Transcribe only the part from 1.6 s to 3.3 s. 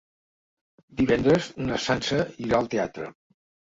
na Sança irà al teatre.